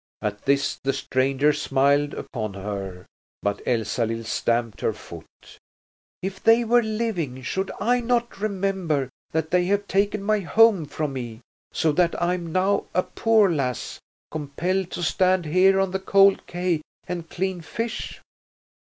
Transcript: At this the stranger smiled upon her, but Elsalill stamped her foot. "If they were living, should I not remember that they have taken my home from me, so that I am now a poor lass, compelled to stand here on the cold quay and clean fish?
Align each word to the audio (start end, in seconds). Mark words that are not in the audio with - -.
At 0.19 0.45
this 0.45 0.77
the 0.83 0.93
stranger 0.93 1.53
smiled 1.53 2.15
upon 2.15 2.55
her, 2.55 3.05
but 3.43 3.61
Elsalill 3.67 4.23
stamped 4.23 4.81
her 4.81 4.93
foot. 4.93 5.59
"If 6.23 6.41
they 6.41 6.63
were 6.63 6.81
living, 6.81 7.43
should 7.43 7.69
I 7.79 7.99
not 8.01 8.39
remember 8.39 9.09
that 9.31 9.51
they 9.51 9.65
have 9.65 9.87
taken 9.87 10.23
my 10.23 10.39
home 10.39 10.85
from 10.87 11.13
me, 11.13 11.41
so 11.71 11.91
that 11.91 12.19
I 12.19 12.33
am 12.33 12.51
now 12.51 12.85
a 12.95 13.03
poor 13.03 13.51
lass, 13.51 13.99
compelled 14.31 14.89
to 14.93 15.03
stand 15.03 15.45
here 15.45 15.79
on 15.79 15.91
the 15.91 15.99
cold 15.99 16.47
quay 16.47 16.81
and 17.07 17.29
clean 17.29 17.61
fish? 17.61 18.19